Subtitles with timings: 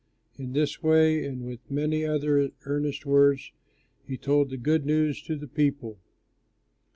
[0.35, 3.51] In this way, and with many other earnest words,
[4.07, 5.99] he told the good news to the people.